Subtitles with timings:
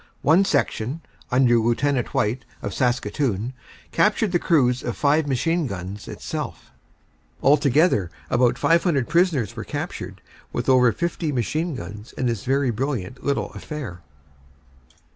[0.23, 1.01] One section
[1.31, 2.11] under Lieut.
[2.15, 3.53] White, of Saskatoon,
[3.91, 6.71] captured the crews of five machine guns itself."
[7.43, 13.23] Altogether about 500 prisoners were captured with over 50 machine guns in this very brilliant
[13.23, 14.01] little affair.